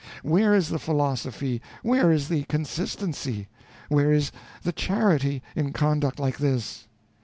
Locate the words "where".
0.23-0.55, 1.83-2.11, 3.87-4.11